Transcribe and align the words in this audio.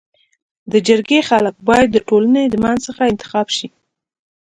د 0.71 0.73
جرګي 0.87 1.19
خلک 1.29 1.55
بايد 1.67 1.89
د 1.93 1.97
ټولني 2.09 2.43
د 2.49 2.55
منځ 2.63 2.79
څخه 2.87 3.01
انتخاب 3.13 3.47
سي. 3.57 3.67